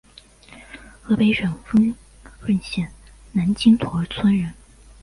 [1.03, 1.93] 河北省丰
[2.39, 2.91] 润县
[3.33, 4.51] 南青坨村人。